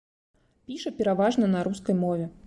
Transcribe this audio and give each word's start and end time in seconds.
Піша 0.69 0.91
пераважна 1.01 1.49
на 1.51 1.61
рускай 1.67 1.95
мове. 2.05 2.25